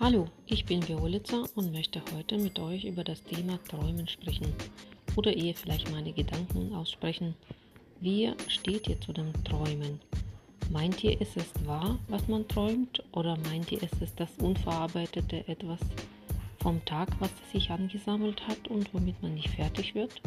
[0.00, 4.46] Hallo, ich bin Violitza und möchte heute mit euch über das Thema Träumen sprechen
[5.16, 7.34] oder eher vielleicht meine Gedanken aussprechen.
[8.00, 9.98] Wie steht ihr zu dem Träumen?
[10.70, 15.48] Meint ihr, ist es wahr, was man träumt oder meint ihr, ist es das unverarbeitete
[15.48, 15.80] etwas
[16.60, 20.22] vom Tag, was sich angesammelt hat und womit man nicht fertig wird?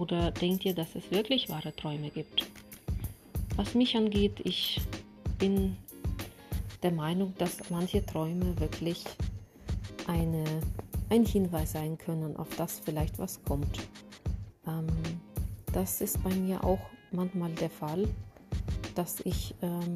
[0.00, 2.46] Oder denkt ihr, dass es wirklich wahre Träume gibt?
[3.54, 4.80] Was mich angeht, ich
[5.38, 5.76] bin
[6.82, 9.04] der Meinung, dass manche Träume wirklich
[10.06, 10.44] eine,
[11.10, 13.78] ein Hinweis sein können, auf das vielleicht was kommt.
[14.66, 14.86] Ähm,
[15.72, 16.80] das ist bei mir auch
[17.12, 18.08] manchmal der Fall,
[18.94, 19.94] dass ich ähm,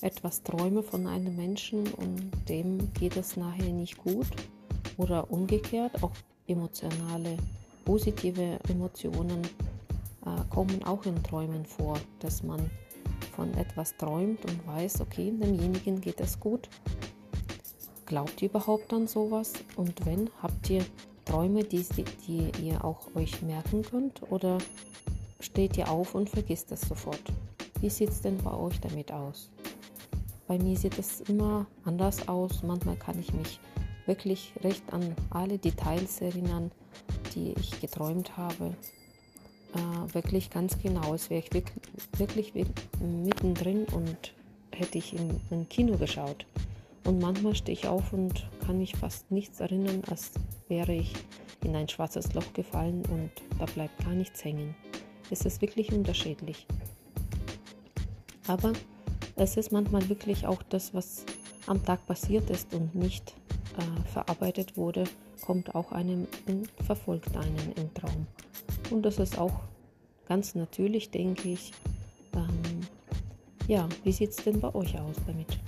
[0.00, 4.26] etwas träume von einem Menschen und dem geht es nachher nicht gut
[4.96, 6.12] oder umgekehrt, auch
[6.46, 7.36] emotionale,
[7.84, 9.42] positive Emotionen
[10.26, 12.70] äh, kommen auch in Träumen vor, dass man
[13.34, 16.68] von etwas träumt und weiß, okay, demjenigen geht es gut.
[18.06, 19.52] Glaubt ihr überhaupt an sowas?
[19.76, 20.84] Und wenn, habt ihr
[21.24, 21.84] Träume, die,
[22.26, 24.22] die ihr auch euch merken könnt?
[24.30, 24.58] Oder
[25.40, 27.22] steht ihr auf und vergisst es sofort?
[27.80, 29.50] Wie sieht es denn bei euch damit aus?
[30.46, 32.62] Bei mir sieht es immer anders aus.
[32.62, 33.58] Manchmal kann ich mich
[34.06, 36.70] wirklich recht an alle Details erinnern,
[37.34, 38.74] die ich geträumt habe
[39.74, 41.14] äh, wirklich ganz genau.
[41.14, 42.66] Es wäre ich wirklich, wirklich
[43.00, 44.34] mittendrin und
[44.72, 46.46] hätte ich in ein Kino geschaut.
[47.04, 50.32] Und manchmal stehe ich auf und kann mich fast nichts erinnern, als
[50.68, 51.12] wäre ich
[51.62, 54.74] in ein schwarzes Loch gefallen und da bleibt gar nichts hängen.
[55.30, 56.66] Es ist wirklich unterschiedlich.
[58.46, 58.72] Aber
[59.36, 61.24] es ist manchmal wirklich auch das, was
[61.66, 63.34] am Tag passiert ist und nicht
[63.78, 65.04] äh, verarbeitet wurde,
[65.40, 68.26] kommt auch einem in, verfolgt einen im Traum.
[68.94, 69.58] Und das ist auch
[70.28, 71.72] ganz natürlich, denke ich.
[72.32, 72.86] Ähm,
[73.66, 75.58] ja, wie sieht es denn bei euch aus damit?